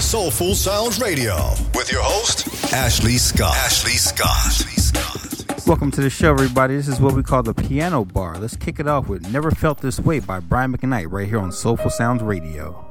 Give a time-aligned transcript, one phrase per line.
[0.00, 1.34] Soulful Sounds Radio
[1.74, 3.54] with your host, Ashley Scott.
[3.56, 5.66] Ashley Scott.
[5.66, 6.76] Welcome to the show, everybody.
[6.76, 8.36] This is what we call the piano bar.
[8.38, 11.52] Let's kick it off with Never Felt This Way by Brian McKnight right here on
[11.52, 12.84] Soulful Sounds Radio.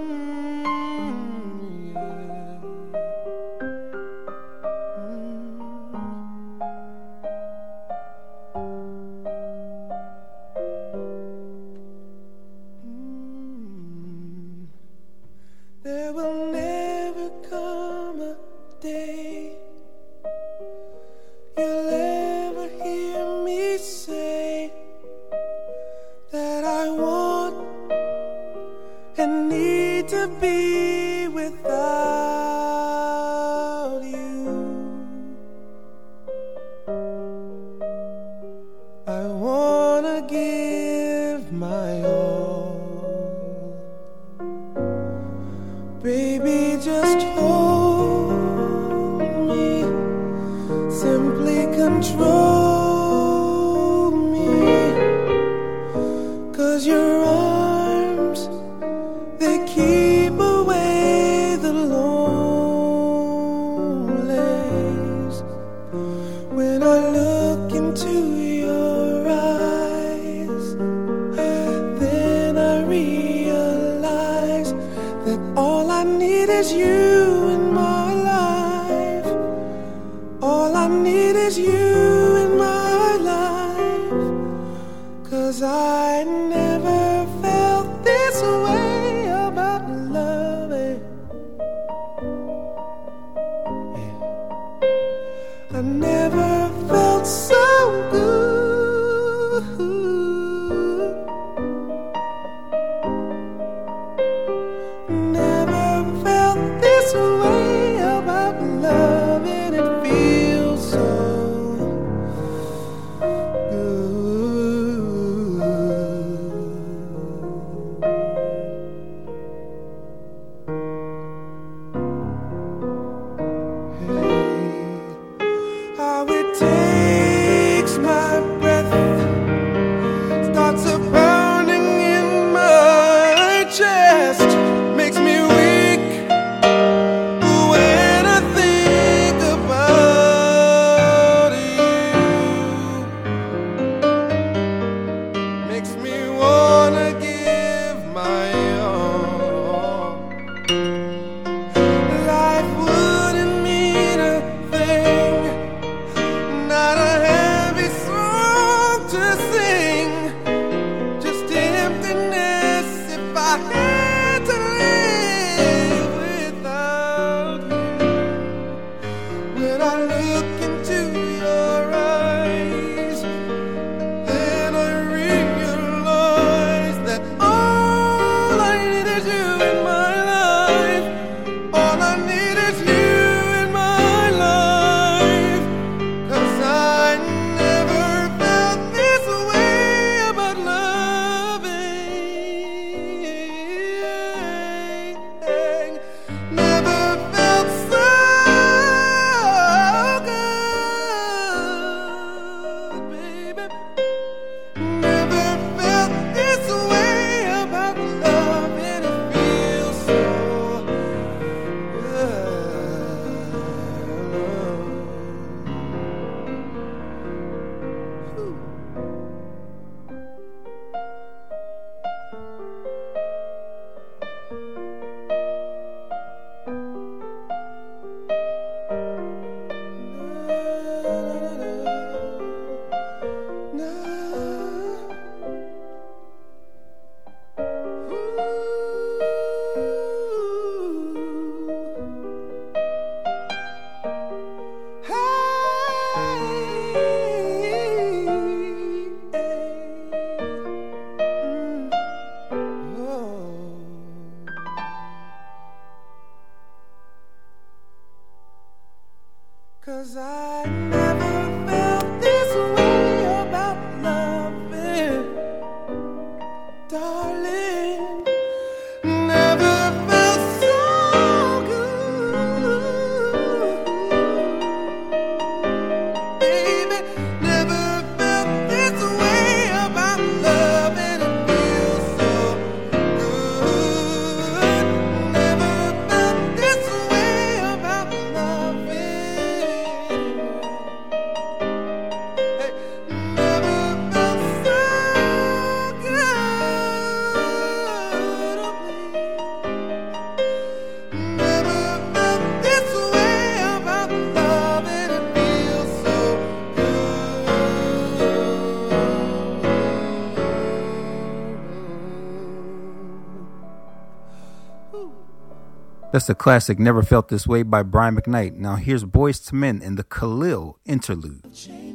[316.16, 318.54] That's the classic Never Felt This Way by Brian McKnight.
[318.54, 321.44] Now here's Boyz II Men in the Khalil interlude.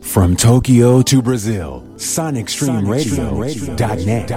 [0.03, 4.29] From Tokyo to Brazil, SonicStreamRadio.net.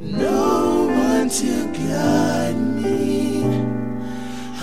[0.00, 3.44] No one to guide me.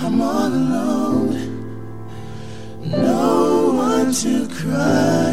[0.00, 1.30] I'm all alone.
[2.86, 5.27] No one to cry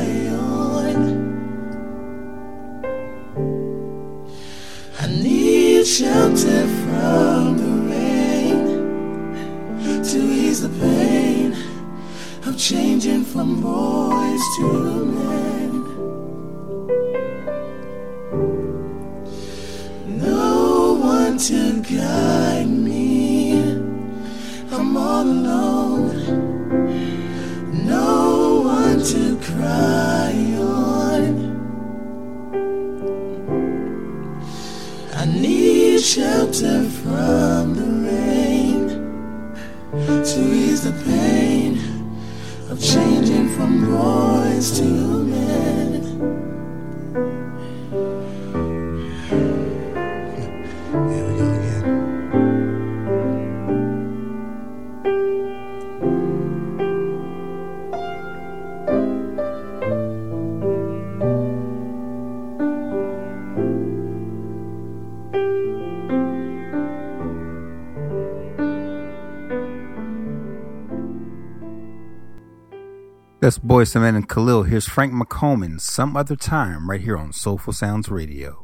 [73.81, 74.63] II Men and Khalil.
[74.63, 78.62] Here's Frank McComan, Some Other Time, right here on Soulful Sounds Radio.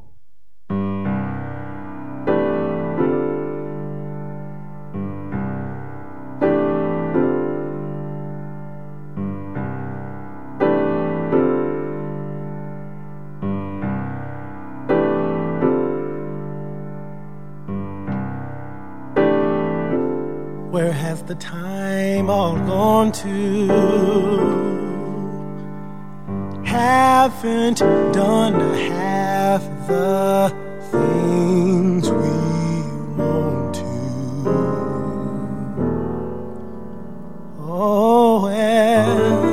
[20.70, 24.61] Where has the time all gone to?
[27.22, 27.78] Haven't
[28.14, 28.60] done
[28.90, 30.50] half the
[30.90, 32.18] things we
[33.16, 33.86] want to.
[37.60, 39.44] Oh, well,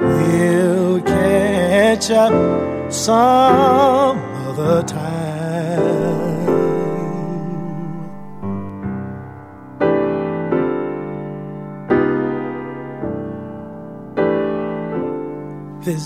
[0.00, 3.93] we'll catch up some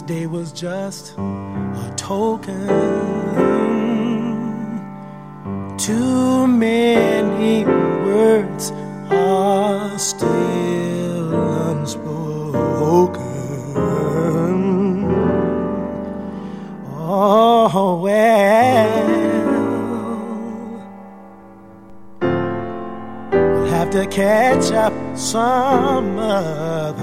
[0.09, 2.67] day was just a token.
[5.77, 8.73] Too many words
[9.11, 11.35] are still
[11.69, 13.23] unspoken.
[16.97, 18.89] Oh, well.
[23.31, 26.98] We'll have to catch up some other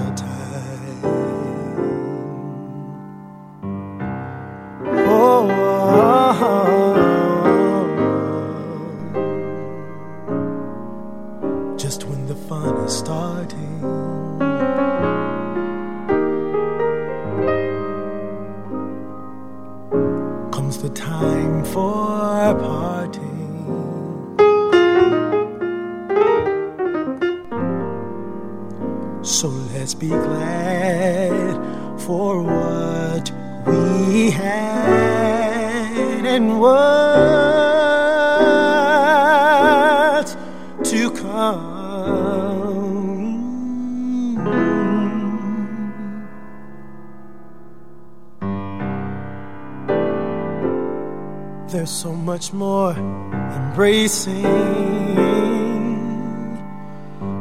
[52.56, 54.42] more embracing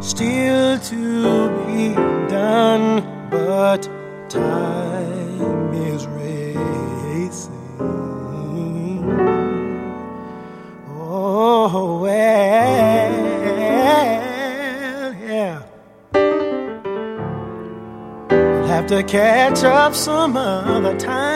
[0.02, 1.94] still to be
[2.30, 3.90] done, but
[4.30, 7.52] time is racing.
[10.90, 13.12] Oh, well,
[15.22, 15.64] yeah.
[18.30, 21.35] We'll have to catch up some other time.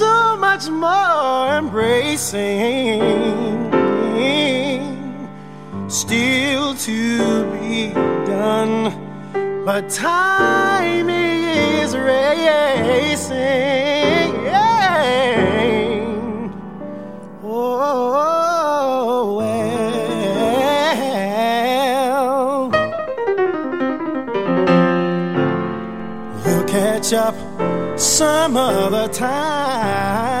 [0.00, 3.00] So much more embracing
[5.88, 7.92] still to be
[8.24, 8.76] done,
[9.66, 13.40] but time is racing.
[17.42, 20.00] Oh, well,
[26.44, 27.49] we'll catch up
[28.00, 30.39] some other time.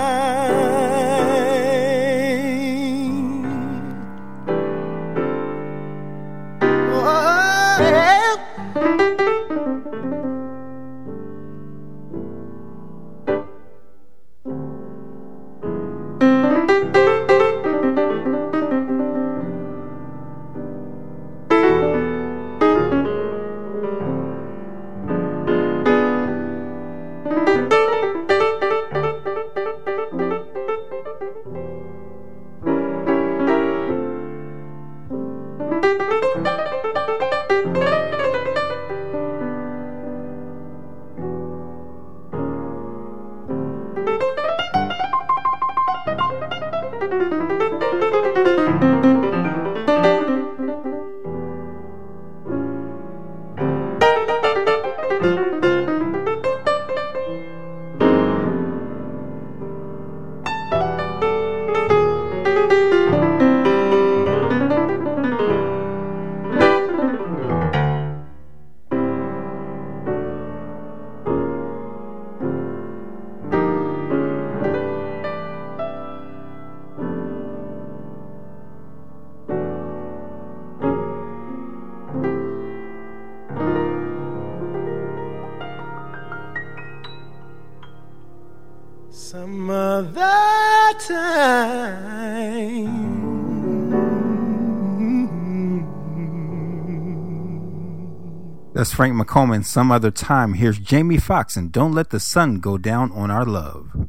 [99.00, 99.64] Frank McColeman.
[99.64, 100.52] Some other time.
[100.52, 103.99] Here's Jamie Foxx and Don't Let the Sun Go Down on Our Love.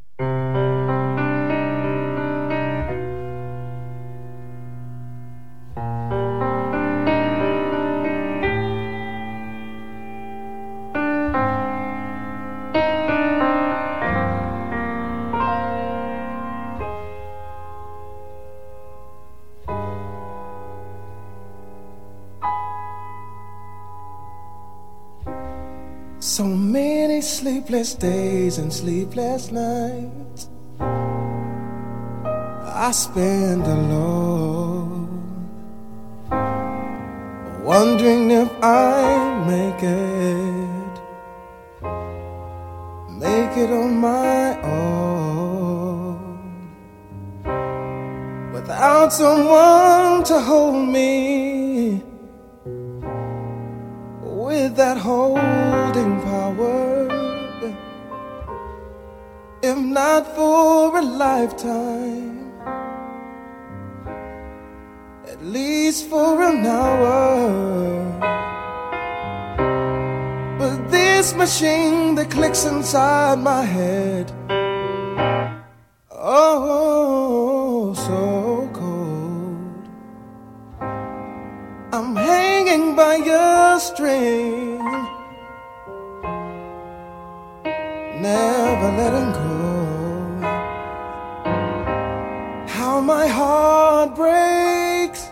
[27.72, 30.50] Sleepless days and sleepless nights.
[30.78, 35.08] I spend alone,
[37.64, 40.11] wondering if I make it,
[72.92, 74.30] inside my head,
[76.12, 79.88] oh, so cold.
[81.94, 84.84] I'm hanging by a string,
[88.28, 89.50] never letting go.
[92.68, 95.30] How my heart breaks,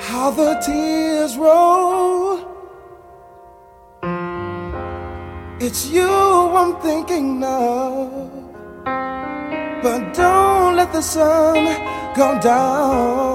[0.00, 1.95] how the tears roll.
[5.66, 8.30] It's you I'm thinking of.
[9.82, 11.64] But don't let the sun
[12.14, 13.25] go down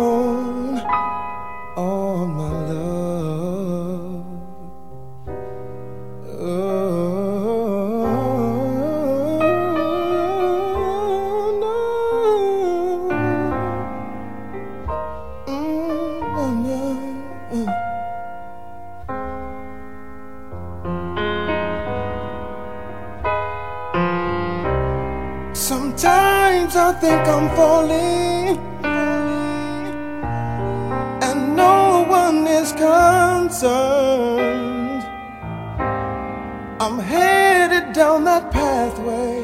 [27.01, 28.59] think I'm falling,
[31.27, 33.81] and no one is concerned.
[36.79, 39.39] I'm headed down that pathway,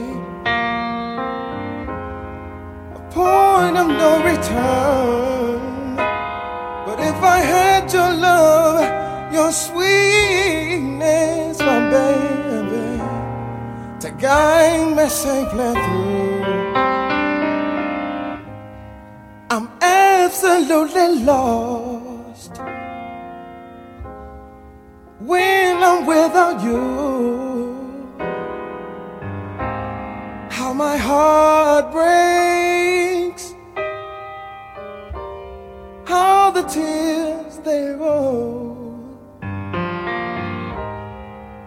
[2.99, 5.95] a point of no return.
[6.85, 8.85] But if I had your love,
[9.33, 10.95] your sweetness,
[11.59, 13.01] my baby,
[14.01, 16.16] to guide me safely through,
[20.69, 22.57] absolutely lost
[25.19, 28.17] when I'm without you.
[30.49, 33.53] How my heart breaks,
[36.05, 38.75] how the tears they roll.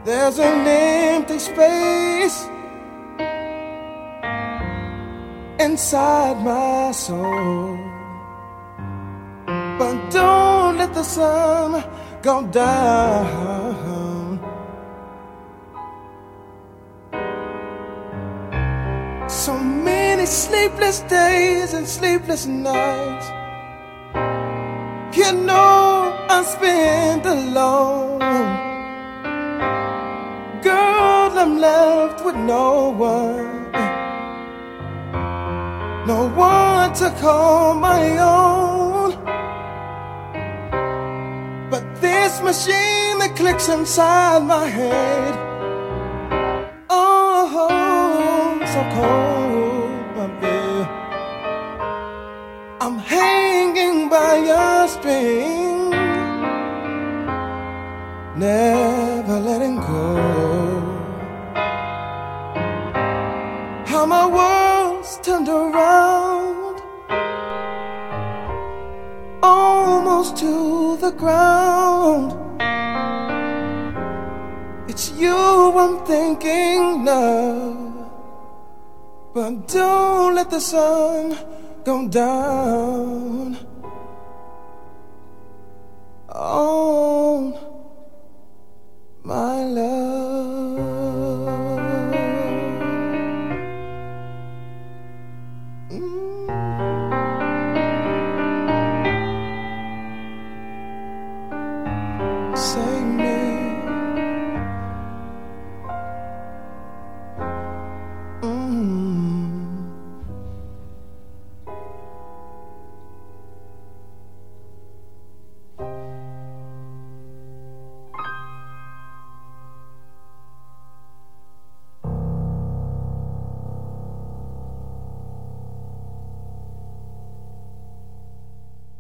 [0.05, 2.47] There's an empty space
[5.59, 7.90] inside my soul.
[11.01, 11.83] The sun
[12.21, 14.39] go down.
[19.29, 23.27] So many sleepless days and sleepless nights.
[25.17, 28.19] You know I spent alone.
[30.69, 33.73] Girl, I'm left with no one.
[36.07, 38.60] No one to call my own.
[42.01, 45.35] This machine that clicks inside my head.
[46.89, 50.89] Oh, so cold, my babe.
[52.81, 55.91] I'm hanging by a string,
[58.37, 60.17] never letting go.
[63.87, 66.81] How my world's turned around,
[69.43, 70.80] almost to
[71.13, 72.33] ground.
[74.89, 77.91] It's you I'm thinking of.
[79.33, 81.37] But don't let the sun
[81.85, 83.57] go down
[86.29, 87.55] on
[89.23, 90.50] my love.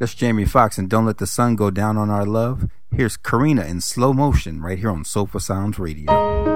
[0.01, 2.71] That's Jamie Foxx and Don't Let the Sun Go Down on Our Love.
[2.91, 6.50] Here's Karina in slow motion right here on Soulful Sounds Radio.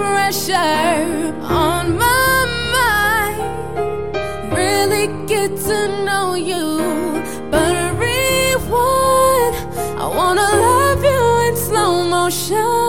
[0.00, 2.34] pressure on my
[2.76, 3.38] mind.
[4.58, 6.66] Really get to know you,
[7.50, 9.54] but rewind.
[10.04, 12.79] I wanna love you in slow motion.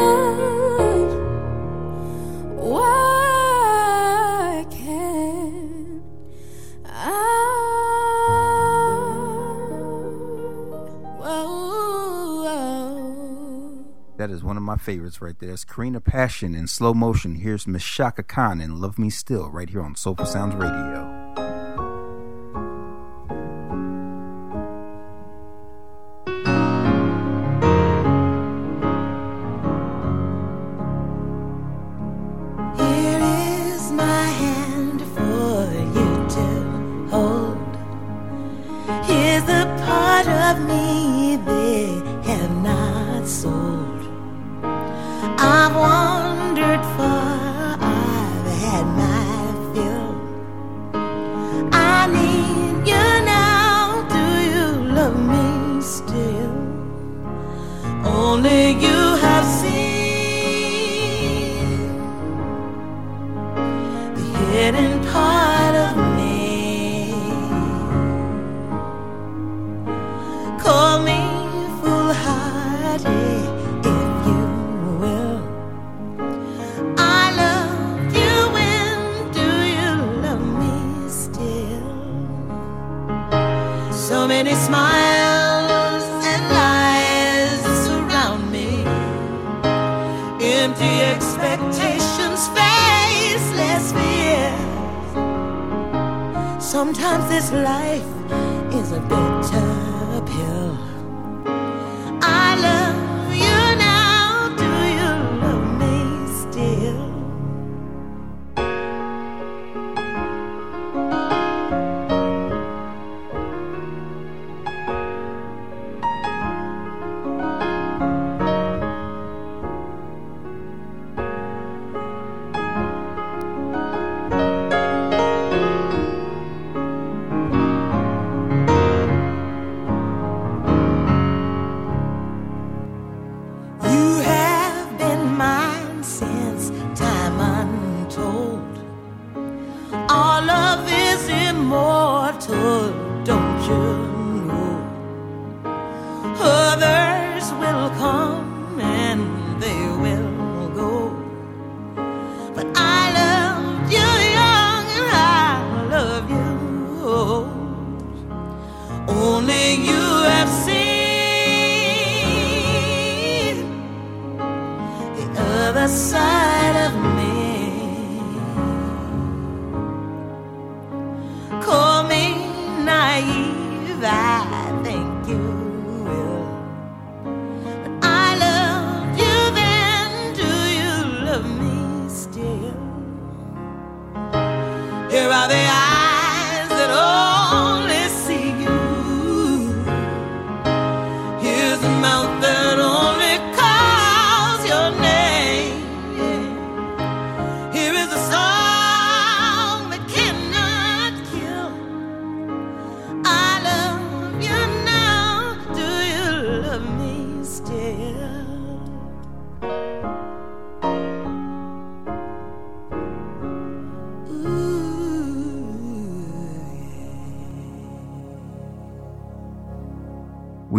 [14.42, 15.52] is one of my favorites right there.
[15.52, 17.36] It's Karina Pasian in slow motion.
[17.36, 21.11] Here's Miss Chaka Khan and Love Me Still right here on Soulful Sounds Radio.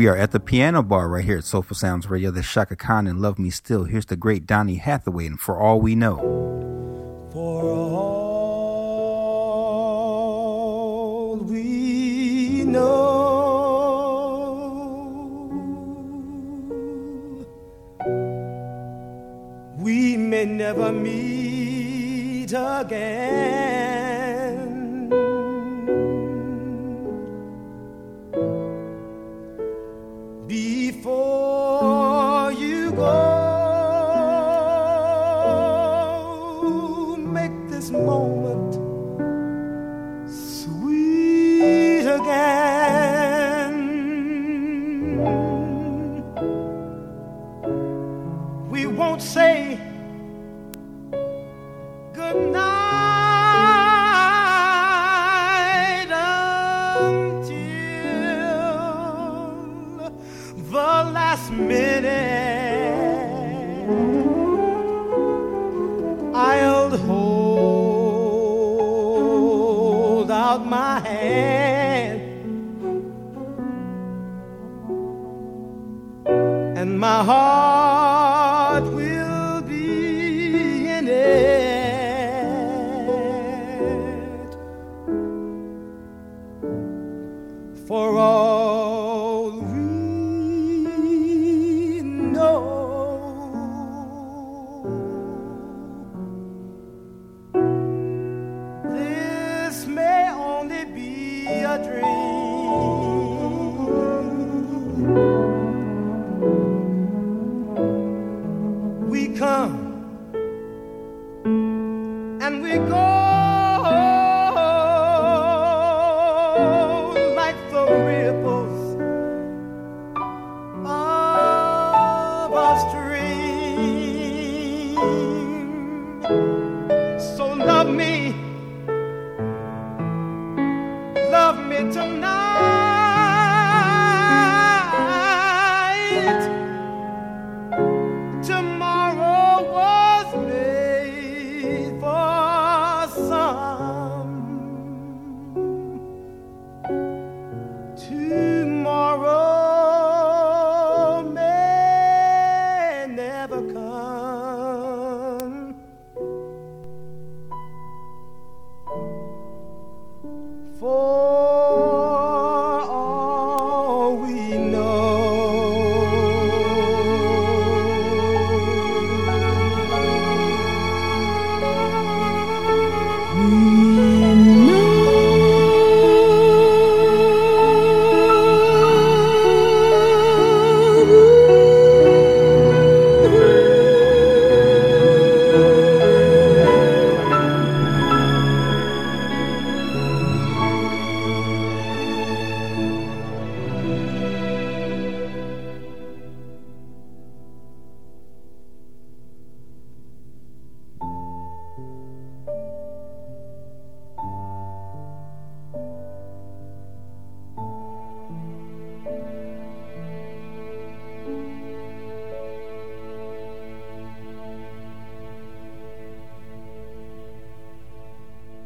[0.02, 2.32] We are at the piano bar right here at Soulful Sounds Radio.
[2.32, 3.84] The Chaka Khan and Love Me Still.
[3.84, 6.51] Here's the great Donny Hathaway and For All We Know.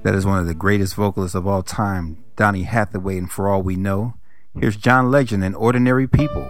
[0.07, 3.61] That is one of the greatest vocalists of all time, Donny Hathaway, and For All
[3.61, 4.15] We Know.
[4.57, 6.49] Here's John Legend and Ordinary People.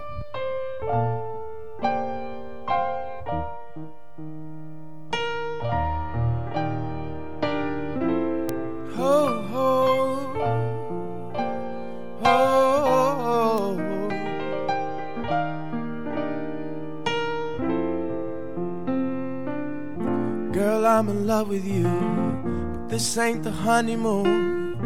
[23.17, 24.77] Ain't the honeymoon.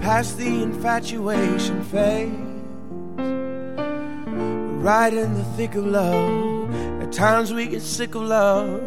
[0.00, 2.30] Past the infatuation phase.
[4.82, 6.74] Right in the thick of love.
[7.02, 8.80] At times we get sick of love.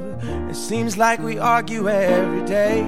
[0.49, 2.81] It seems like we argue every day.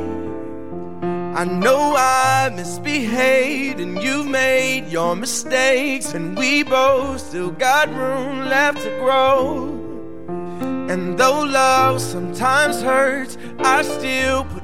[1.35, 8.45] I know I misbehaved and you've made your mistakes, and we both still got room
[8.45, 9.69] left to grow.
[10.89, 14.43] And though love sometimes hurts, I still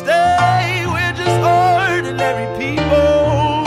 [0.00, 0.86] stay.
[0.86, 3.64] We're just ordinary people.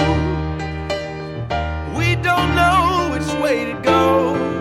[1.98, 4.53] We don't know which way to go.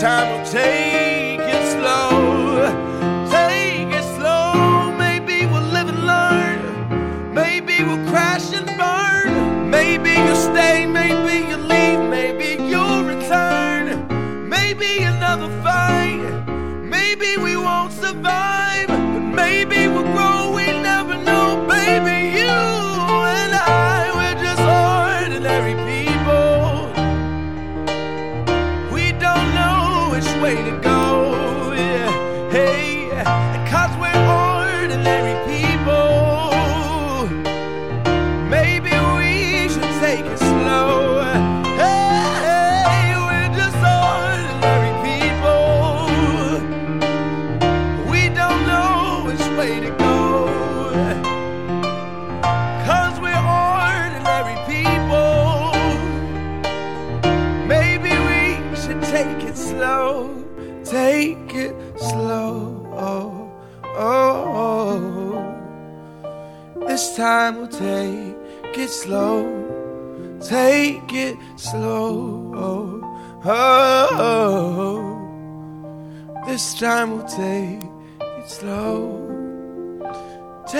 [0.00, 0.37] Time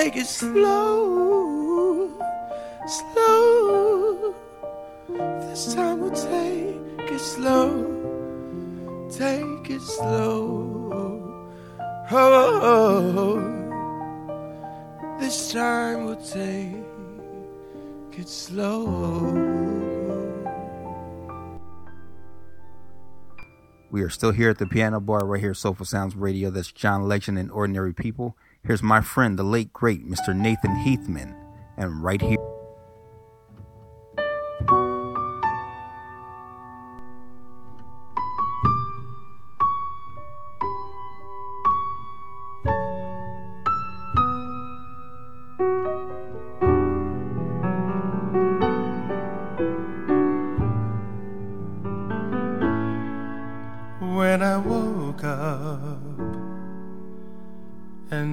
[0.08, 2.08] Take it slow.
[2.86, 4.34] Slow.
[5.10, 7.84] This time we'll take it slow.
[9.10, 11.50] Take it slow.
[12.10, 13.36] Oh,
[15.20, 16.72] this time we'll take
[18.18, 19.68] it slow.
[23.90, 26.48] We are still here at the piano bar right here, Soulful Sounds Radio.
[26.48, 28.38] That's John Legend and Ordinary People.
[28.68, 30.36] Here's my friend, the late great Mr.
[30.36, 31.34] Nathan Heathman,
[31.78, 32.36] and right here.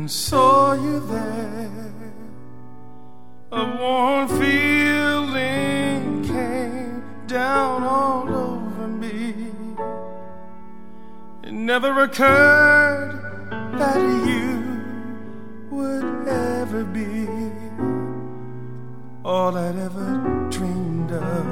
[0.08, 1.82] Saw you there,
[3.52, 9.34] a warm feeling came down all over me.
[11.44, 13.22] It never occurred
[13.80, 14.64] that you
[15.72, 17.28] would ever be
[19.24, 21.46] all I'd ever dreamed of.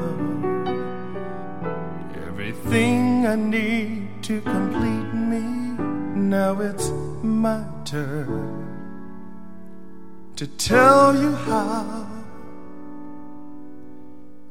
[2.28, 5.42] Everything I need to complete me.
[6.16, 6.92] Now it's
[7.24, 7.64] my
[7.94, 8.66] to
[10.58, 12.08] tell you how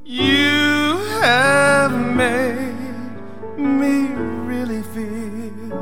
[0.04, 4.06] you have made me
[4.46, 5.76] really feel.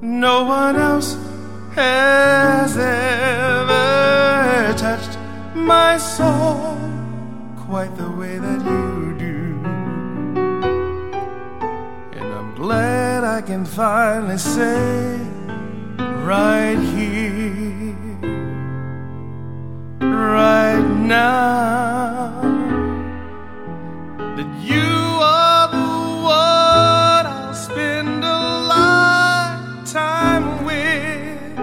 [0.00, 1.16] No one else
[1.74, 5.18] has ever touched
[5.56, 6.78] my soul
[7.56, 9.60] quite the way that you do.
[12.18, 15.27] And I'm glad I can finally say,
[16.28, 17.96] right here,
[20.02, 22.42] right now,
[24.36, 24.90] that You
[25.22, 25.88] are the
[26.22, 28.40] one I'll spend a
[28.76, 31.58] lifetime with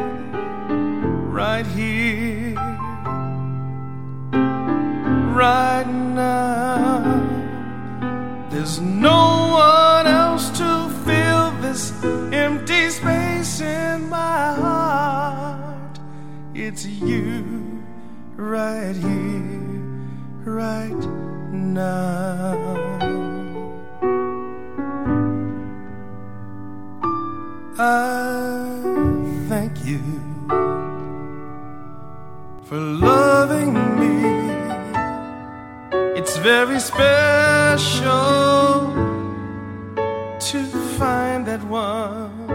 [1.32, 2.56] right here,
[5.44, 7.04] right now.
[8.50, 11.92] There's no one else to fill this
[16.76, 17.82] It's you
[18.36, 20.04] right here,
[20.44, 21.04] right
[21.54, 22.52] now.
[27.80, 28.82] I
[29.48, 30.02] thank you
[32.66, 34.16] for loving me.
[36.20, 38.04] It's very special
[40.50, 40.66] to
[41.00, 42.48] find that one,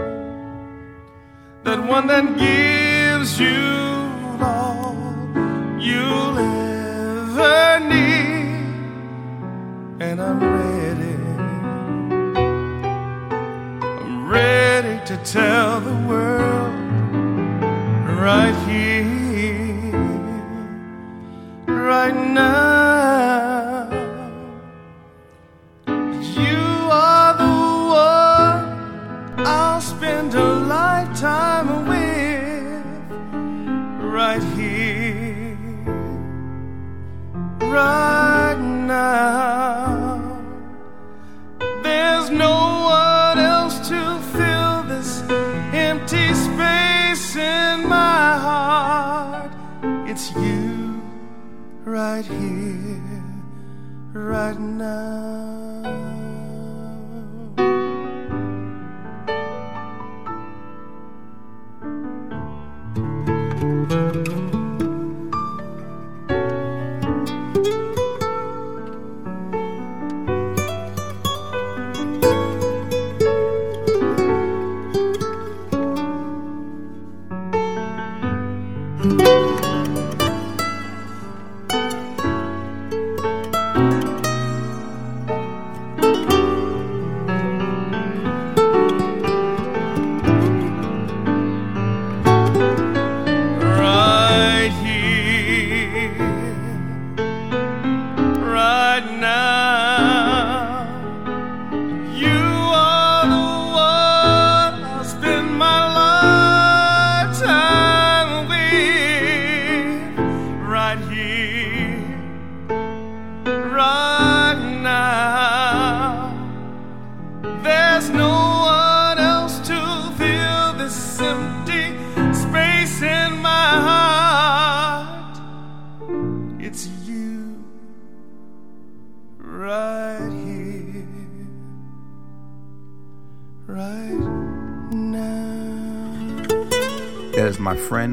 [1.63, 3.80] that one that gives you
[10.23, 11.15] I'm ready,
[14.03, 16.73] I'm ready to tell the world
[18.25, 19.91] right here,
[21.67, 22.70] right now.
[54.41, 55.40] Right now.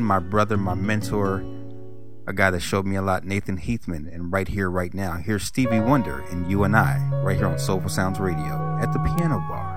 [0.09, 1.45] My brother, my mentor,
[2.27, 4.13] a guy that showed me a lot, Nathan Heathman.
[4.13, 7.59] And right here, right now, here's Stevie Wonder and You and I, right here on
[7.59, 9.68] Soulful Sounds Radio at the piano bar.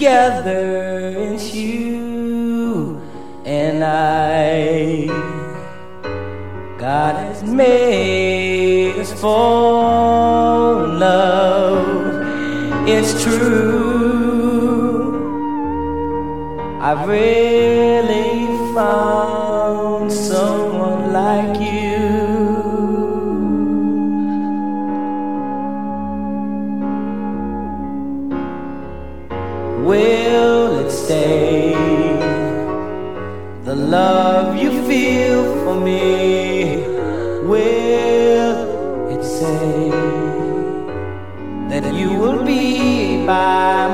[0.00, 0.59] Together.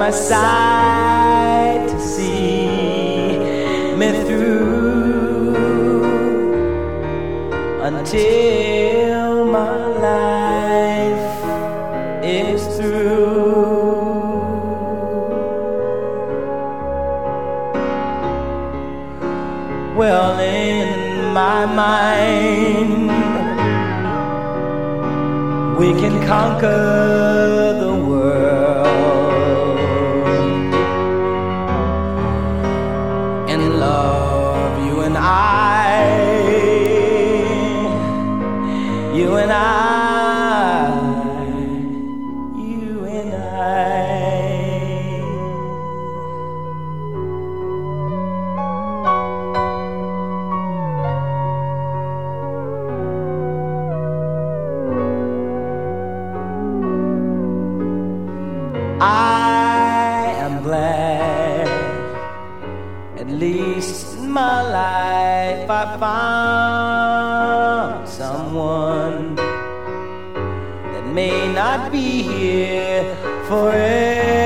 [0.07, 3.39] My side to see
[3.99, 5.57] me through
[7.83, 9.77] until my
[10.09, 11.35] life
[12.25, 13.17] is through?
[19.97, 23.09] Well, in my mind,
[25.77, 27.76] we can conquer
[71.77, 73.05] not be here
[73.49, 74.46] forever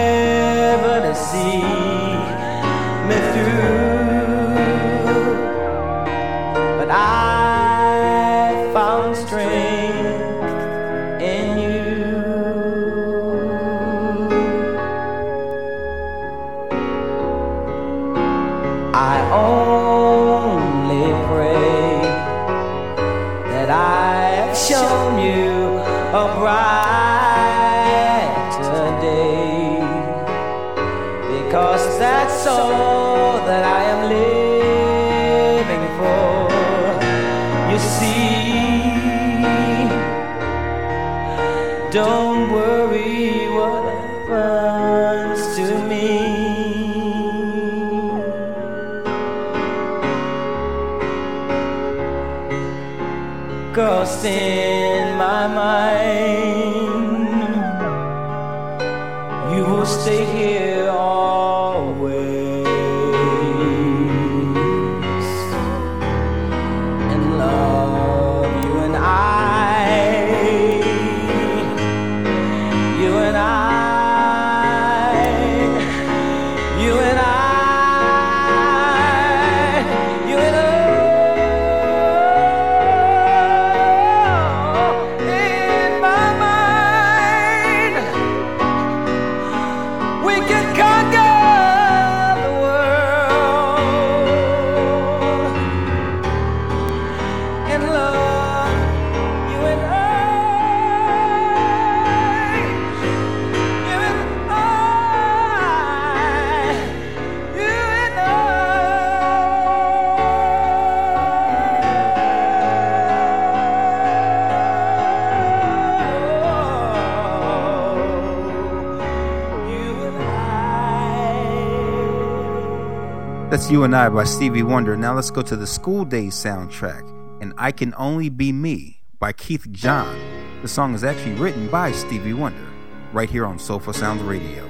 [123.71, 124.97] You and I by Stevie Wonder.
[124.97, 127.09] Now let's go to the School Daze soundtrack
[127.41, 130.18] and I Can Only Be Me by Keith John.
[130.62, 132.66] The song is actually written by Stevie Wonder,
[133.12, 134.68] right here on Soulful Sounds Radio.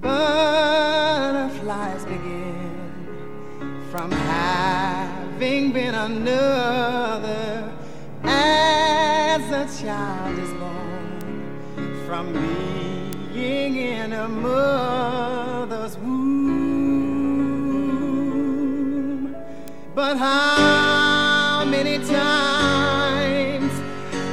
[0.00, 4.10] butterflies begin from
[5.42, 7.68] having been another
[8.22, 12.32] as a child is born from
[13.34, 16.94] being in a mother's womb.
[19.96, 23.72] But how many times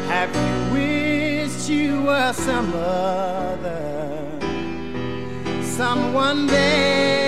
[0.07, 3.87] have you wished you were some other?
[5.63, 7.18] someone then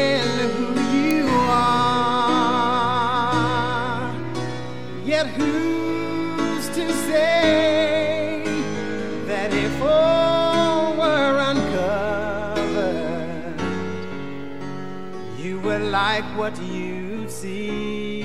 [16.14, 18.20] like what you see?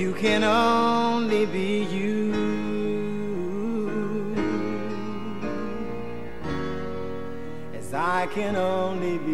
[0.00, 2.16] You can only be you.
[7.78, 9.29] as I can only be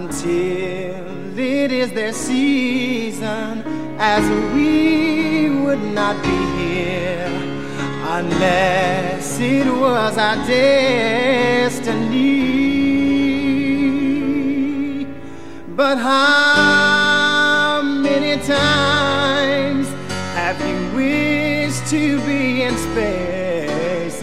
[0.00, 3.62] until it is their season,
[3.98, 4.24] as
[4.54, 7.28] we would not be here
[8.18, 11.86] unless it was our destiny.
[15.76, 19.86] But how many times
[20.34, 24.20] have you wished to be in spaces,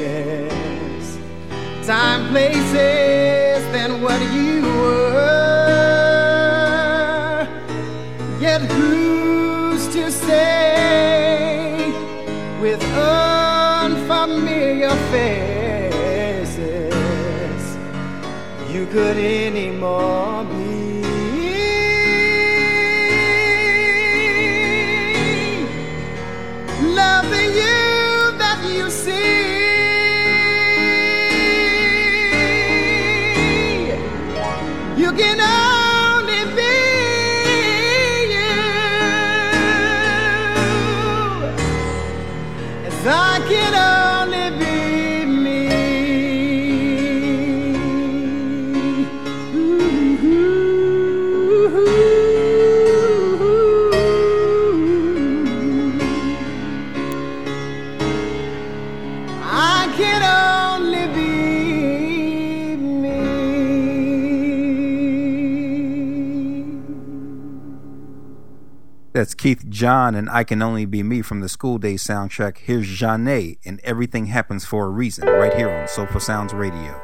[1.86, 3.47] time, places
[15.12, 16.94] faces.
[18.72, 20.37] You could anymore
[69.78, 72.58] John and I Can Only Be Me from the School Day soundtrack.
[72.58, 77.00] Here's Jeanne and Everything Happens for a Reason right here on Soulful Sounds Radio.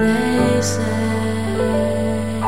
[0.00, 2.39] they say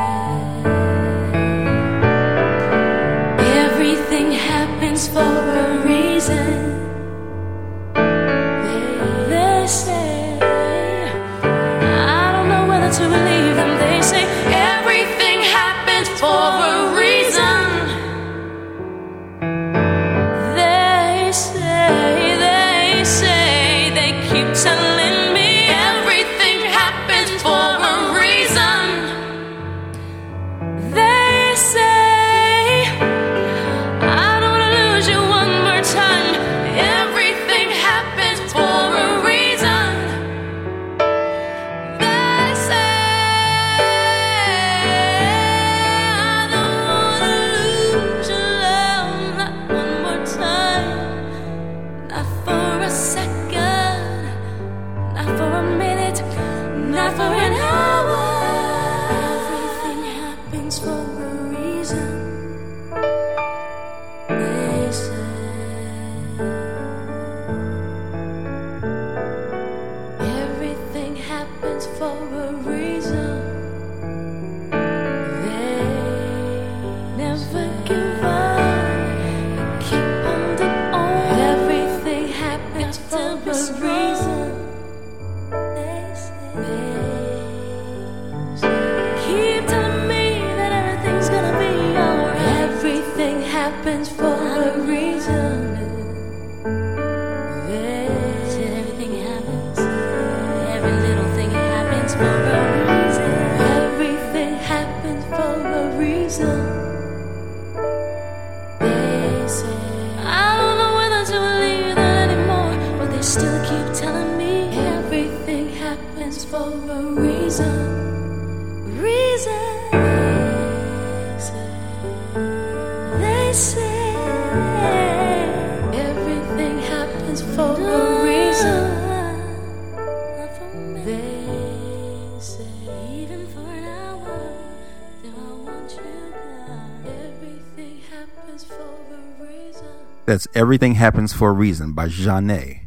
[140.62, 142.82] Everything Happens for a Reason by Janet.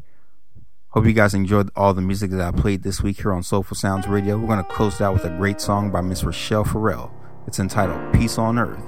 [0.92, 3.76] Hope you guys enjoyed all the music that I played this week here on Soulful
[3.76, 4.38] Sounds Radio.
[4.38, 7.14] We're going to close out with a great song by Miss Rachelle Ferrell.
[7.48, 8.82] It's entitled Peace on Earth.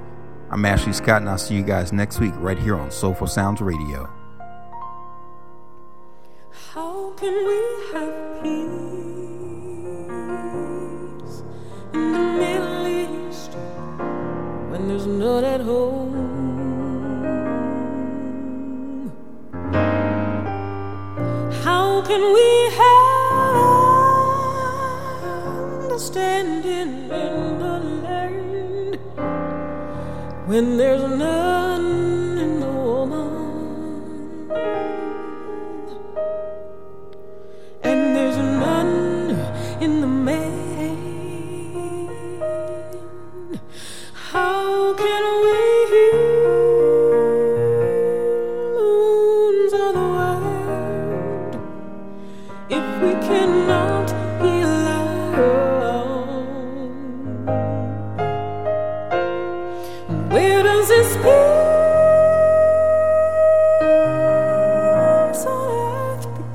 [0.52, 3.60] I'm Ashley Scott, and I'll see you guys next week right here on Soulful Sounds
[3.60, 4.10] Radio.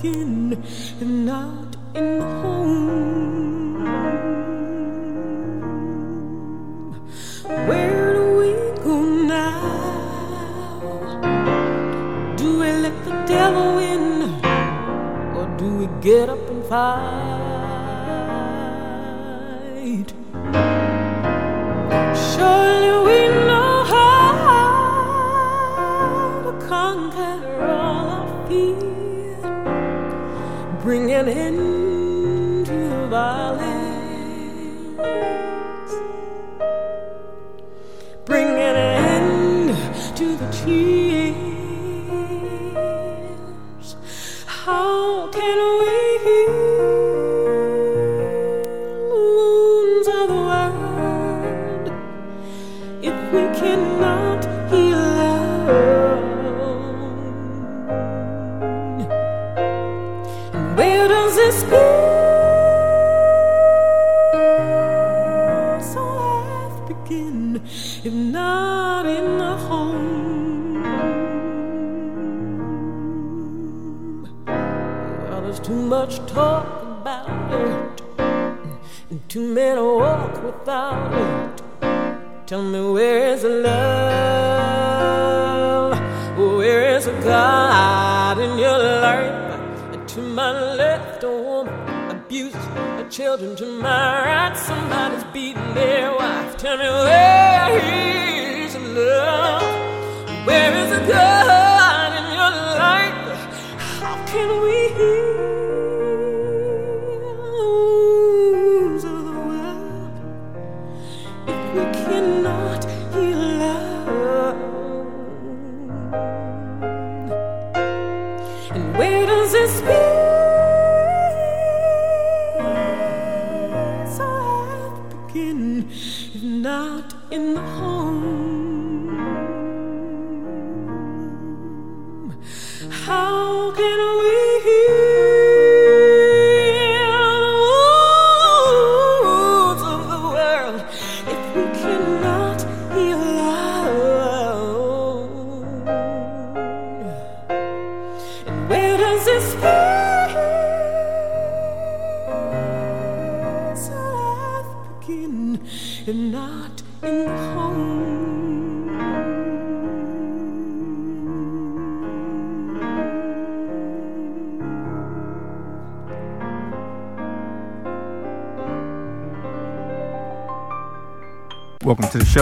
[0.02, 0.64] again,
[1.00, 3.21] and not in the home.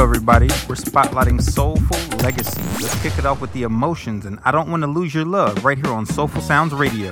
[0.00, 0.46] Hello, everybody.
[0.66, 2.58] We're spotlighting Soulful Legacy.
[2.82, 5.62] Let's kick it off with the emotions and I Don't Want to Lose Your Love
[5.62, 7.10] right here on Soulful Sounds Radio.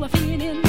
[0.00, 0.67] I'm feeling.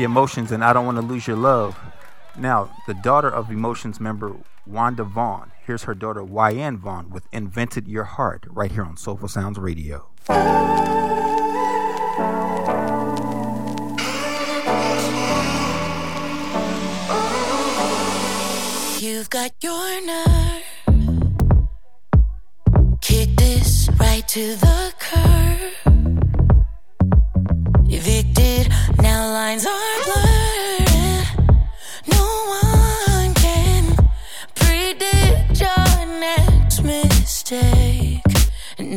[0.00, 1.78] the emotions and I don't want to lose your love.
[2.34, 4.34] Now, the daughter of Emotions member
[4.66, 5.52] Wanda Vaughn.
[5.66, 10.08] Here's her daughter Yann Vaughn with Invented Your Heart right here on Soulful Sounds Radio.
[19.00, 20.19] You've got your.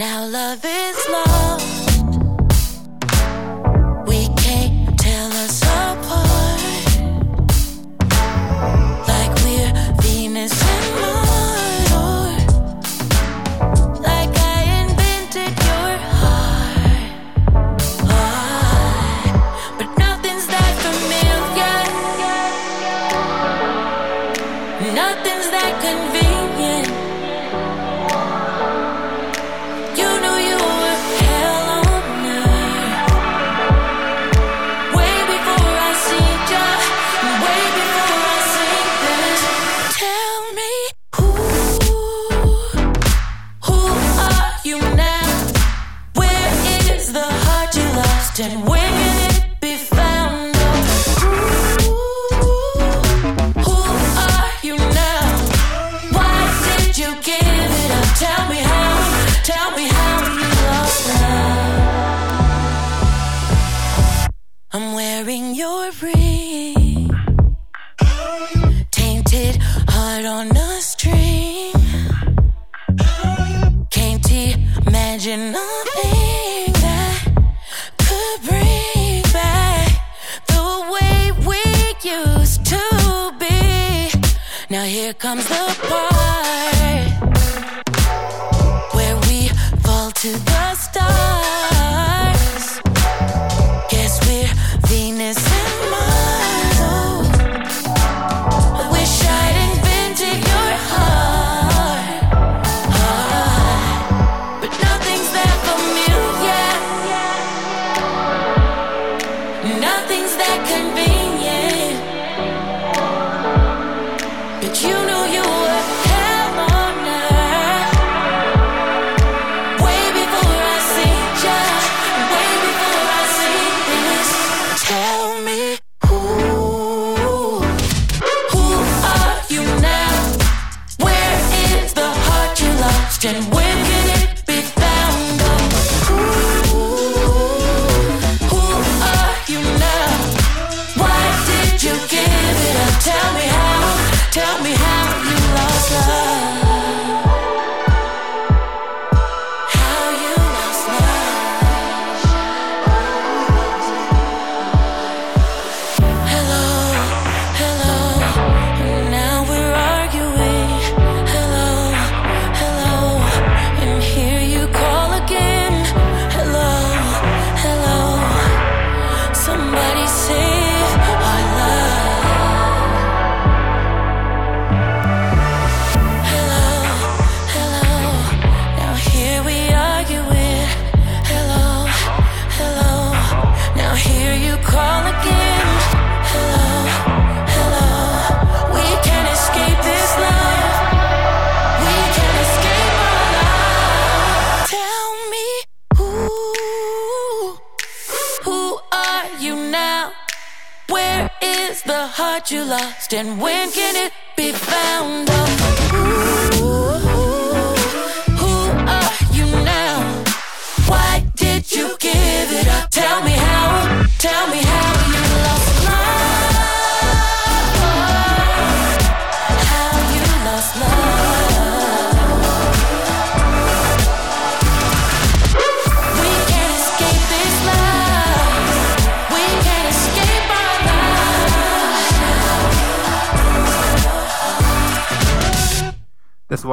[0.03, 1.82] Now love is love.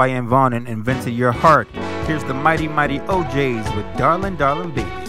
[0.00, 1.68] I am Vaughn and invented your heart.
[2.06, 4.99] Here's the mighty, mighty O'Jays with Darlin' Darlin' Baby.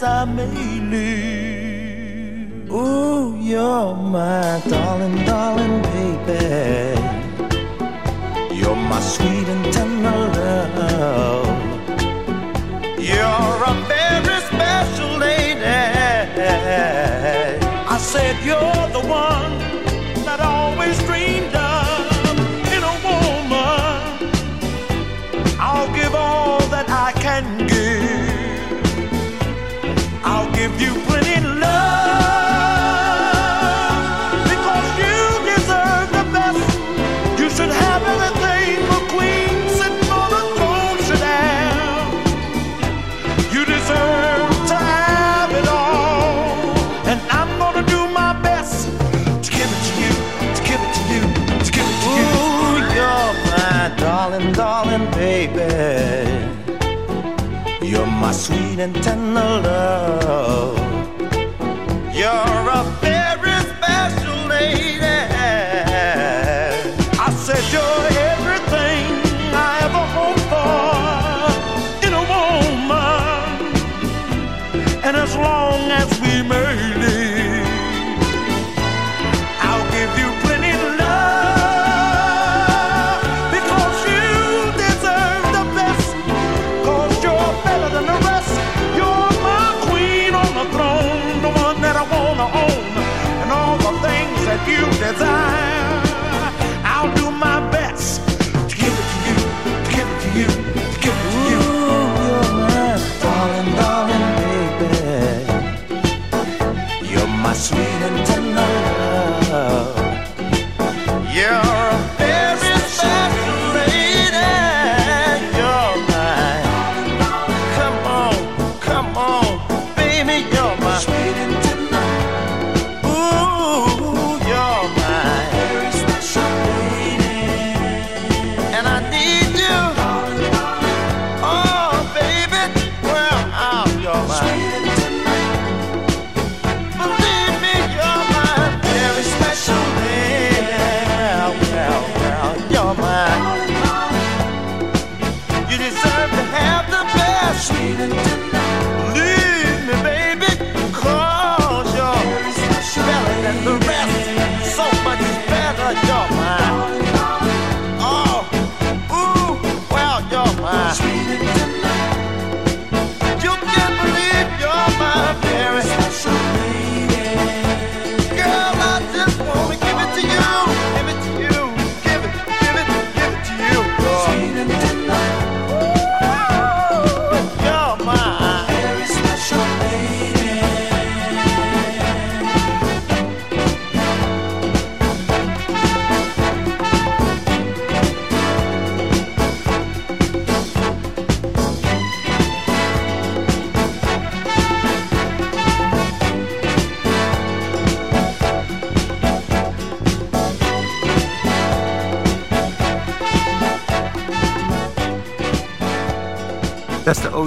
[0.00, 0.44] sa 美
[0.92, 0.96] 丽。
[2.70, 6.94] Ooh, you're my darling, darling baby.
[8.54, 10.20] You're my sweet and tender
[10.78, 11.48] love.
[13.10, 15.64] You're a very special lady.
[17.94, 19.54] I said you're the one
[20.26, 22.06] that I always dreamed of
[22.74, 23.98] in a woman.
[25.58, 27.67] I'll give all that I can.
[58.80, 60.07] and tender love.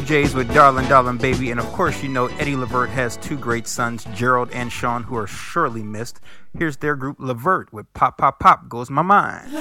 [0.02, 3.68] O'Jays with Darlin' Darlin' Baby, and of course, you know Eddie Levert has two great
[3.68, 6.20] sons, Gerald and Sean, who are surely missed.
[6.58, 9.52] Here's their group, Levert, with Pop Pop Pop Goes My Mind.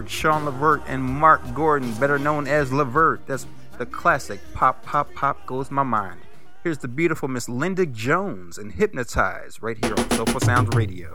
[0.00, 3.26] Levert, Sean Levert, and Mark Gordon, better known as Levert.
[3.26, 3.46] That's
[3.76, 6.20] the classic Pop, Pop, Pop Goes My Mind.
[6.64, 11.14] Here's the beautiful Miss Linda Jones and Hypnotize right here on Soulful Sounds Radio.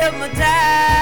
[0.00, 0.97] hypnotized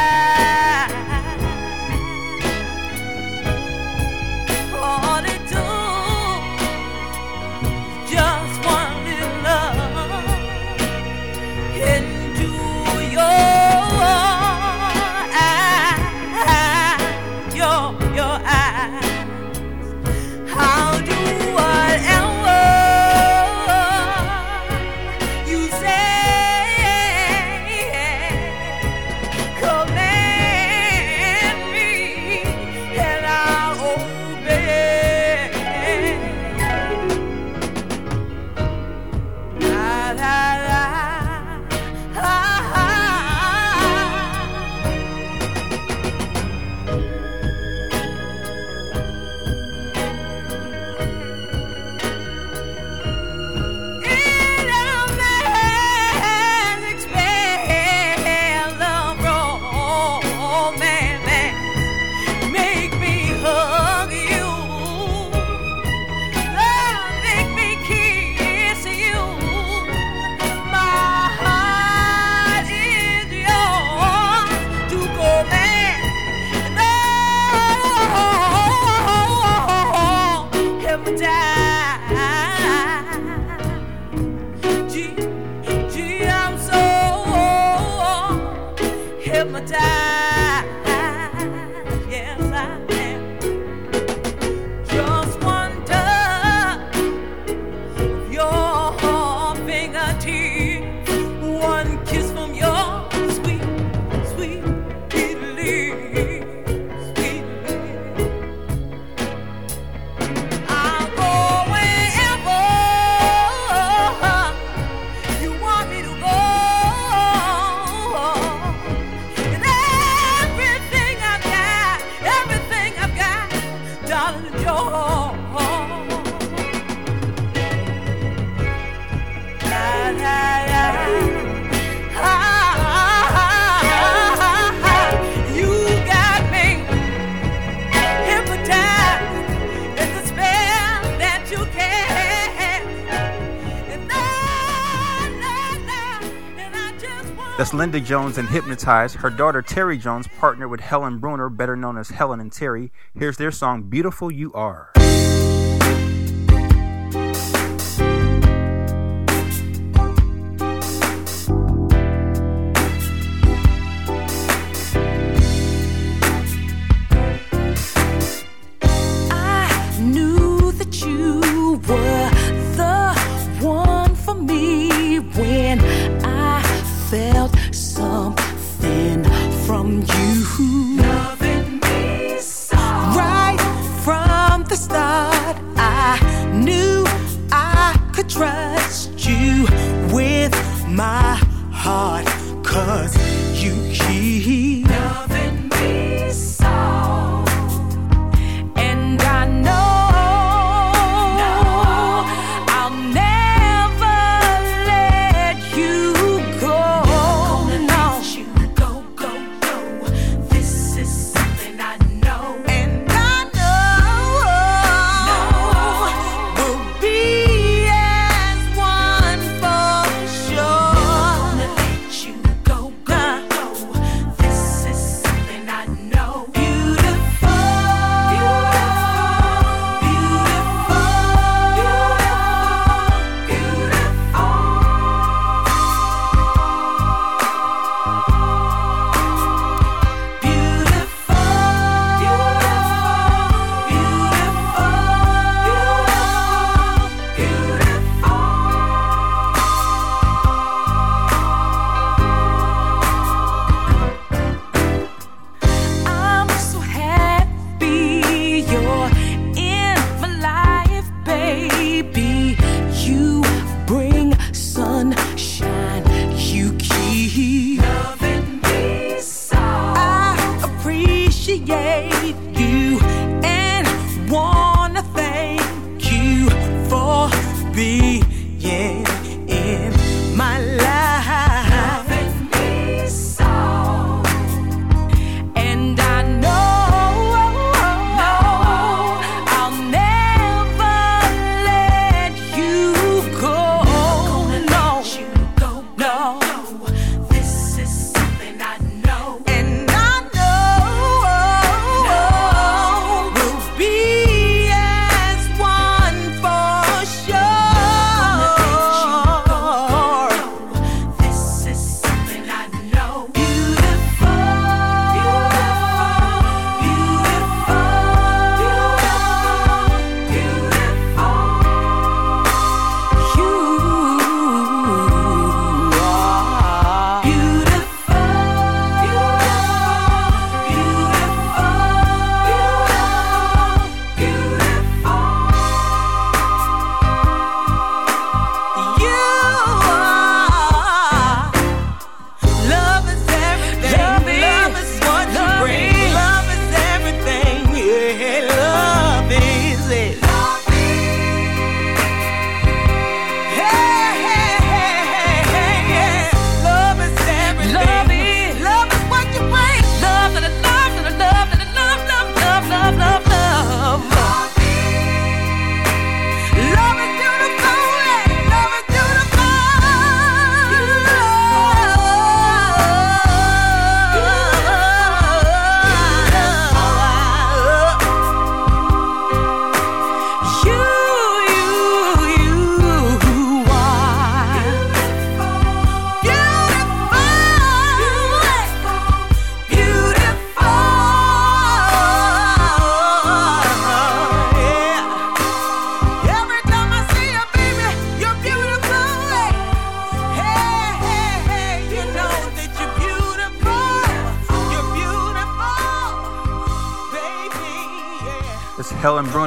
[147.87, 152.09] Linda Jones and Hypnotized, her daughter Terry Jones partnered with Helen Bruner, better known as
[152.09, 152.91] Helen and Terry.
[153.15, 154.96] Here's their song Beautiful You Are.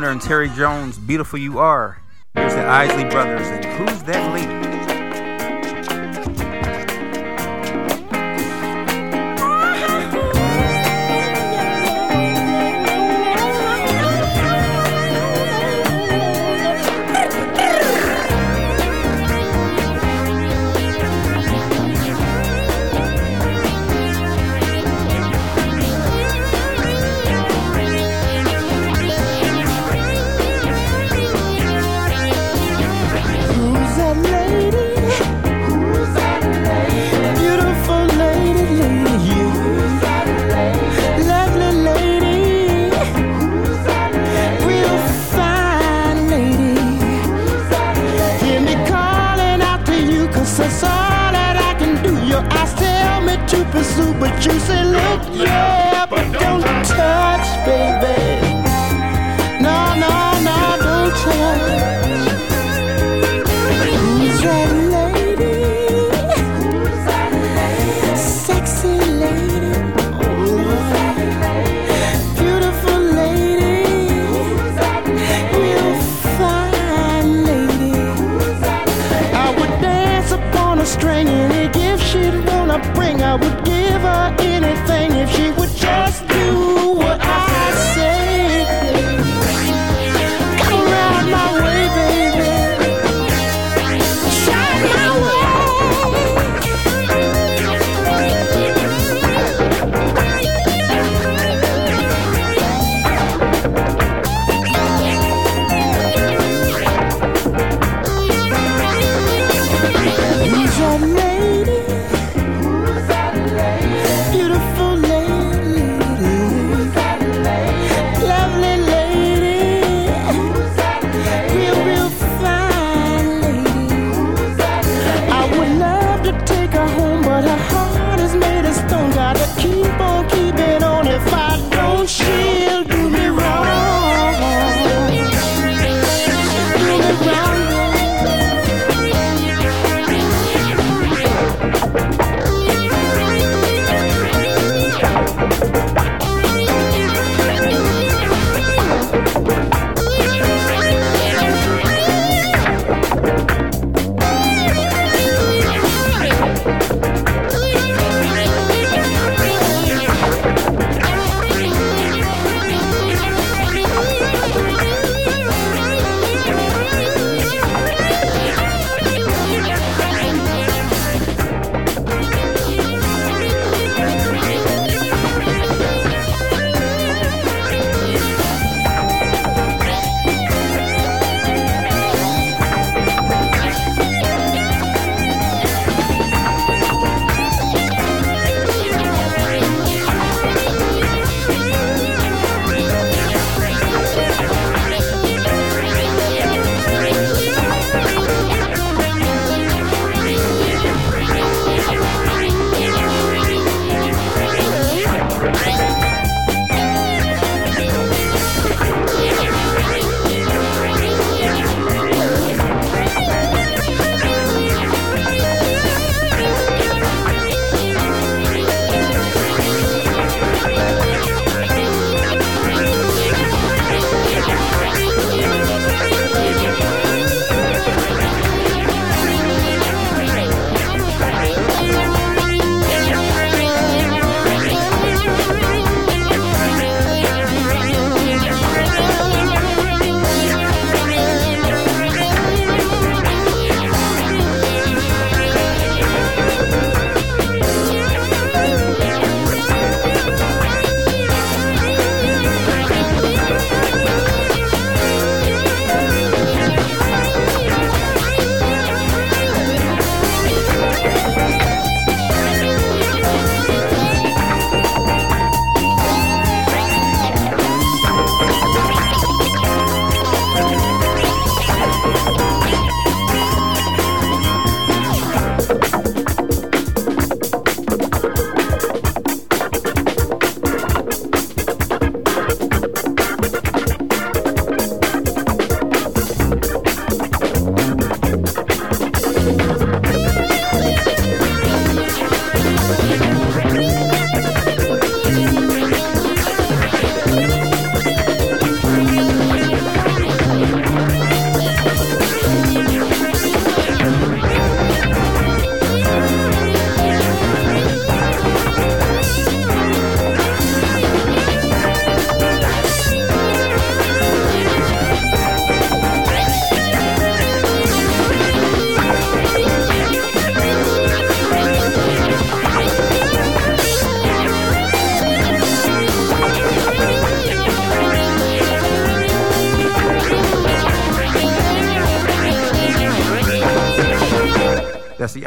[0.09, 2.01] and Terry Jones, Beautiful You Are.
[2.33, 3.58] Here's the Isley Brothers.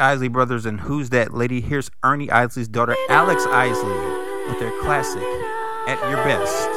[0.02, 1.60] Isley Brothers and Who's That Lady?
[1.60, 5.22] Here's Ernie Isley's daughter, Alex Isley, with their classic,
[5.86, 6.71] At Your Best.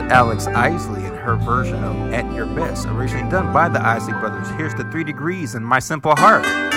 [0.00, 4.48] Alex Isley and her version of At Your Best, originally done by the Isley Brothers.
[4.50, 6.75] Here's the three degrees and My Simple Heart.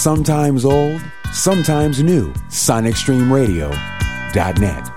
[0.00, 4.89] sometimes old, sometimes new, sonicstreamradio.net.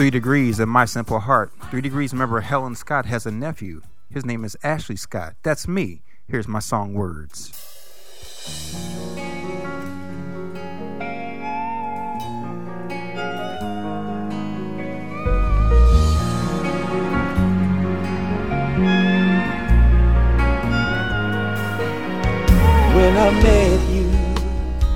[0.00, 1.52] Three Degrees in My Simple Heart.
[1.70, 3.82] Three Degrees, remember, Helen Scott has a nephew.
[4.08, 5.34] His name is Ashley Scott.
[5.42, 6.00] That's me.
[6.26, 7.52] Here's my song, Words.
[22.94, 24.10] When I met you,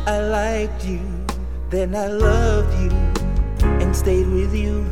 [0.06, 1.02] I liked you,
[1.68, 3.03] then I loved you
[3.94, 4.84] stayed with you.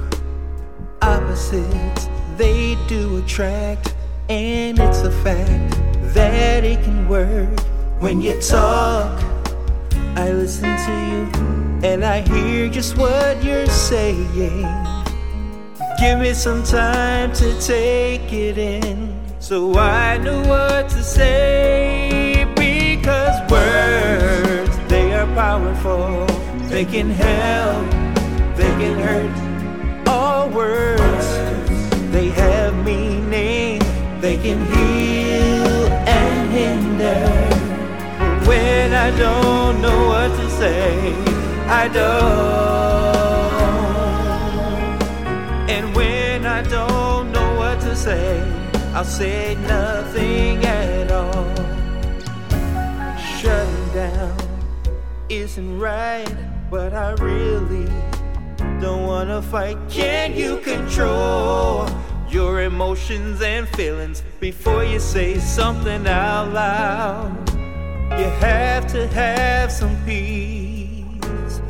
[1.03, 3.95] Opposites, they do attract,
[4.29, 5.81] and it's a fact
[6.15, 7.59] that it can work.
[7.99, 9.21] When you talk,
[10.17, 14.69] I listen to you, and I hear just what you're saying.
[15.99, 22.47] Give me some time to take it in, so I know what to say.
[22.55, 26.27] Because words, they are powerful,
[26.69, 28.02] they can help
[28.91, 30.09] hurt.
[30.09, 31.27] All words,
[32.13, 33.81] they have meaning,
[34.21, 37.53] they can heal and hinder.
[38.49, 41.15] When I don't know what to say,
[41.69, 42.33] I don't.
[45.71, 48.43] And when I don't know what to say,
[48.95, 51.55] I'll say nothing at all.
[53.17, 54.37] Shutting down
[55.29, 56.37] isn't right,
[56.71, 57.89] but I really
[58.83, 59.79] don't wanna fight.
[59.89, 61.89] Can you control
[62.29, 67.31] your emotions and feelings before you say something out loud?
[68.19, 71.61] You have to have some peace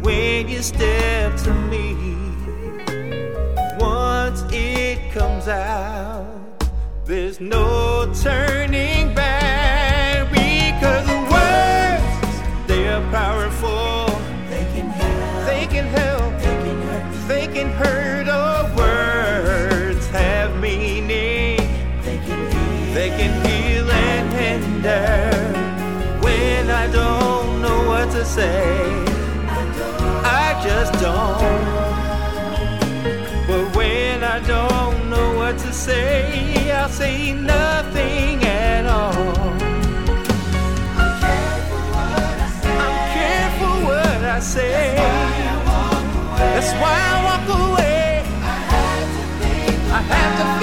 [0.00, 1.94] when you step to me.
[3.78, 6.26] Once it comes out,
[7.04, 9.61] there's no turning back
[28.32, 29.04] say,
[30.24, 31.64] I just don't.
[33.46, 39.12] But when I don't know what to say, I'll say nothing at all.
[42.84, 44.96] I'm careful what I say.
[46.38, 48.24] That's why I walk away.
[49.92, 50.61] I have to figure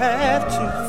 [0.00, 0.79] have to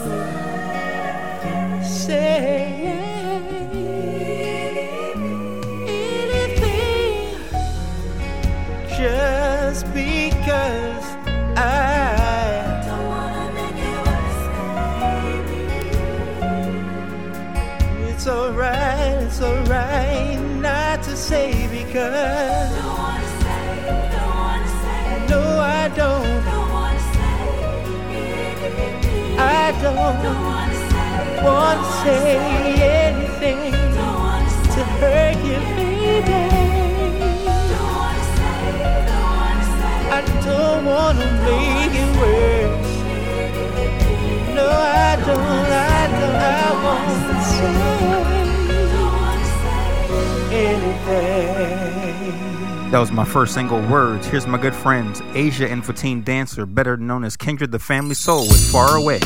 [30.11, 32.35] Don't want to say
[33.07, 36.41] anything to hurt you, baby.
[40.11, 42.93] I don't want to make it worse.
[44.53, 47.11] No, I don't, I don't, I
[47.51, 47.71] say
[50.75, 51.51] anything.
[52.91, 54.27] That was my first single, Words.
[54.27, 58.41] Here's my good friends, Aja and Fatin Dantzler, better known as Kindred the Family Soul,
[58.41, 59.21] with Far Away.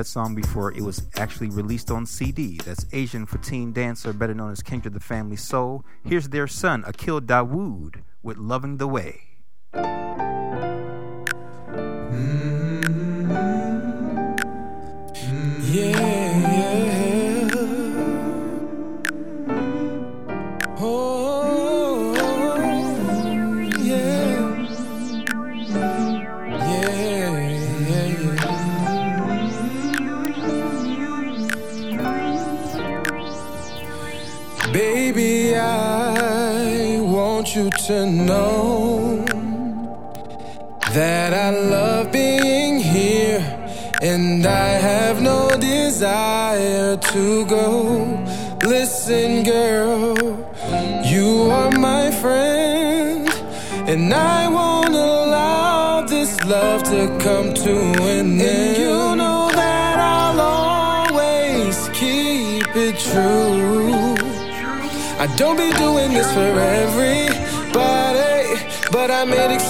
[0.00, 2.58] that song before it was actually released on CD.
[2.64, 5.84] That's Asian for Teen Dancer, better known as Kindred the Family Soul.
[6.02, 9.29] Here's their son, Akil Dawood, with Loving the Way.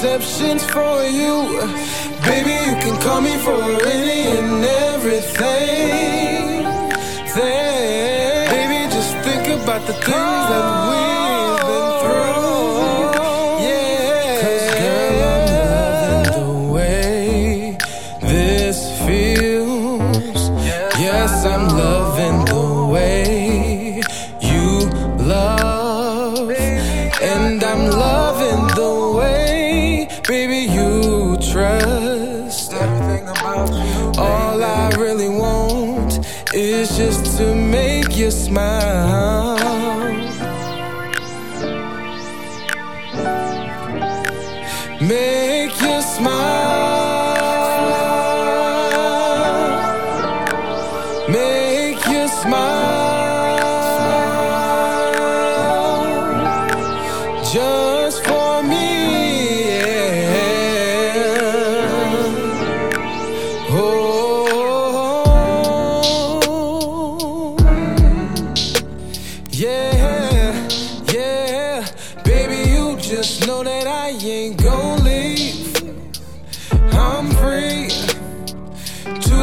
[0.03, 1.61] exceptions for you.
[2.25, 6.65] Baby, you can call me for any and everything.
[8.51, 10.90] Baby, just think about the things that we.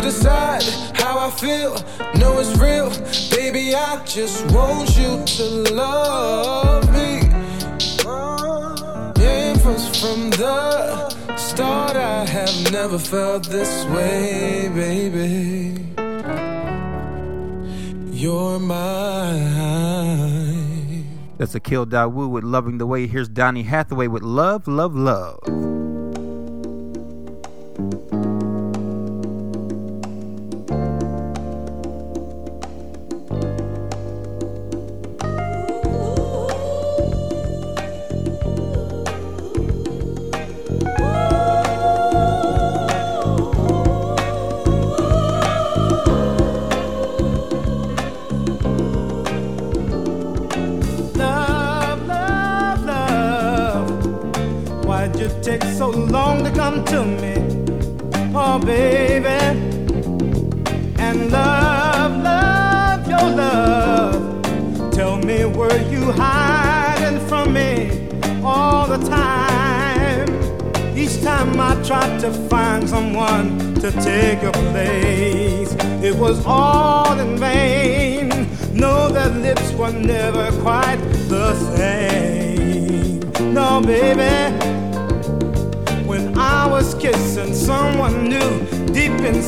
[0.07, 0.63] Decide
[0.95, 1.73] how I feel.
[2.17, 2.89] Know it's real.
[3.29, 5.43] Baby, I just want you to
[5.73, 7.27] love me.
[9.21, 15.83] Yeah, from, the start, I have never felt this way, baby.
[18.11, 19.67] You're mine.
[21.37, 23.07] That's a Akil Dawood with Loving the Way.
[23.07, 24.95] Here's Donny Hathaway with Love, Love.
[24.95, 25.76] Love,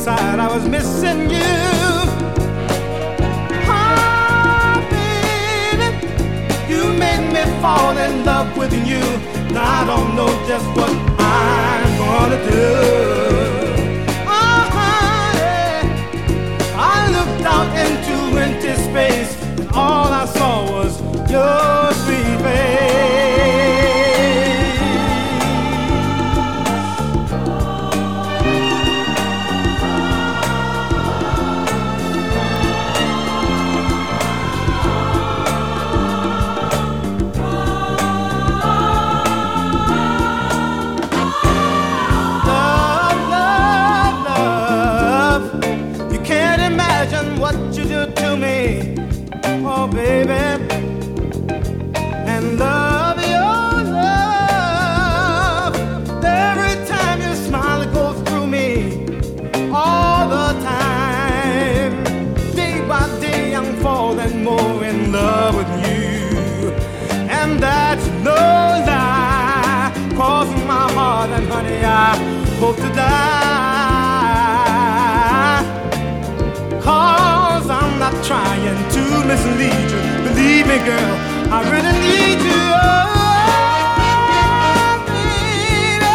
[0.00, 1.52] inside I was missing you.
[3.68, 5.88] Oh, baby,
[6.72, 9.04] you made me fall in love with you.
[9.52, 12.66] Now I don't know just what I'm gonna do.
[14.36, 15.84] Oh, honey,
[16.74, 20.92] I looked out into empty space, and all I saw was
[21.30, 21.79] your
[80.70, 81.14] me, girl,
[81.50, 82.62] I really need you.
[83.90, 86.14] Oh, baby.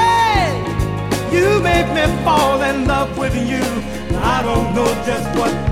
[1.36, 3.64] You make me fall in love with you.
[4.18, 5.65] I don't know just what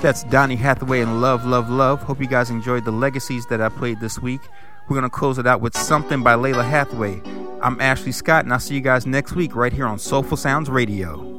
[0.00, 2.02] That's Donny Hathaway and Love, Love, Love.
[2.02, 4.40] Hope you guys enjoyed the legacies that I played this week.
[4.88, 7.20] We're going to close it out with Something by Lalah Hathaway.
[7.60, 10.70] I'm Ashley Scott, and I'll see you guys next week right here on Soulful Sounds
[10.70, 11.37] Radio.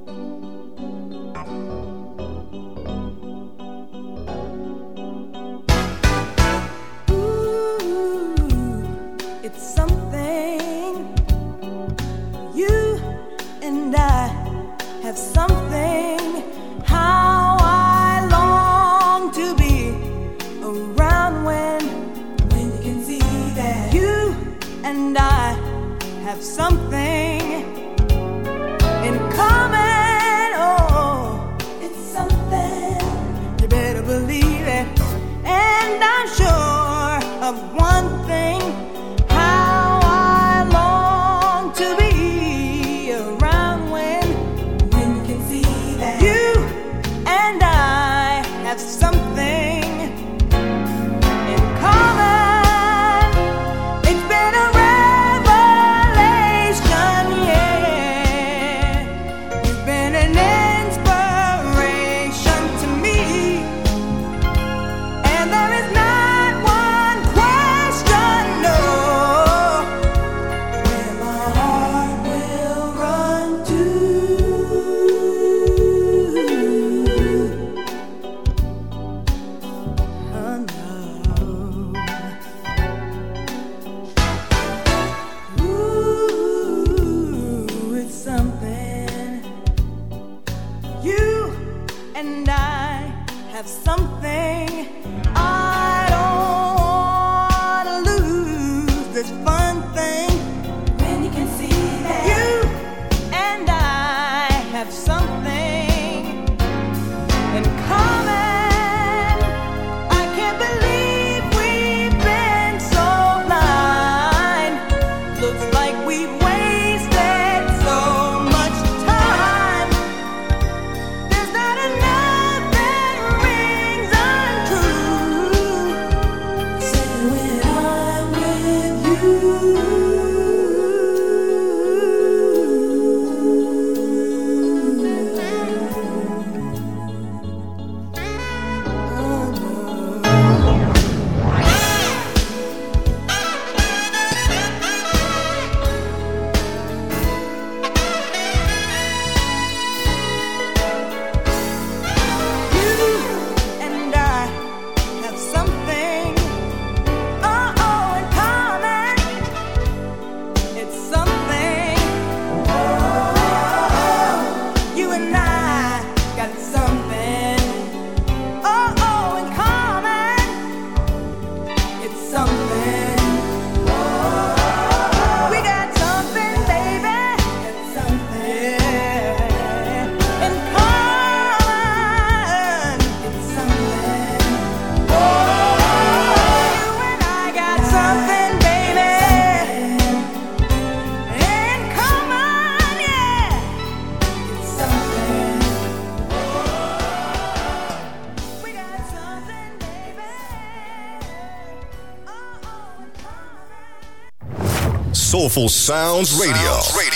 [205.40, 206.82] Soulful Sounds Radio.
[206.98, 207.09] Radio.